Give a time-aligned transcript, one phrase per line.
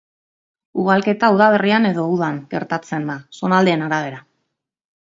[0.83, 4.29] Ugalketa udaberrian edo udan gertatzen da zonaldeen arabera.